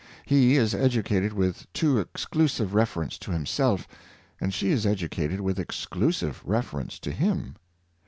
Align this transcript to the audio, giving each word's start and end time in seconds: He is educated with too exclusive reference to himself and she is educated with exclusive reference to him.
He 0.25 0.55
is 0.55 0.73
educated 0.73 1.31
with 1.31 1.71
too 1.73 1.99
exclusive 1.99 2.73
reference 2.73 3.19
to 3.19 3.29
himself 3.29 3.87
and 4.39 4.51
she 4.51 4.71
is 4.71 4.83
educated 4.83 5.41
with 5.41 5.59
exclusive 5.59 6.41
reference 6.43 6.97
to 6.97 7.11
him. 7.11 7.55